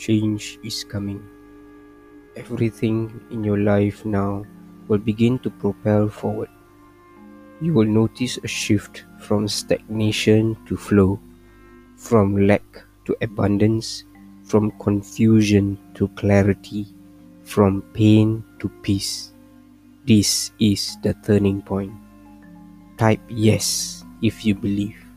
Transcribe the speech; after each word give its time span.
change 0.00 0.58
is 0.64 0.82
coming. 0.82 1.20
Everything 2.34 3.20
in 3.30 3.44
your 3.44 3.58
life 3.58 4.06
now 4.06 4.46
will 4.88 4.98
begin 4.98 5.38
to 5.40 5.50
propel 5.50 6.08
forward. 6.08 6.48
You 7.60 7.74
will 7.74 7.84
notice 7.84 8.38
a 8.40 8.48
shift 8.48 9.04
from 9.20 9.46
stagnation 9.46 10.56
to 10.64 10.76
flow, 10.76 11.20
from 11.96 12.48
lack 12.48 12.64
to 13.04 13.14
abundance, 13.20 14.04
from 14.44 14.72
confusion 14.80 15.76
to 15.94 16.08
clarity, 16.16 16.88
from 17.44 17.82
pain 17.92 18.42
to 18.60 18.72
peace. 18.80 19.34
This 20.06 20.52
is 20.58 20.96
the 21.02 21.12
turning 21.22 21.60
point. 21.60 21.92
Type 22.96 23.20
yes 23.28 24.02
if 24.22 24.46
you 24.46 24.54
believe. 24.54 25.09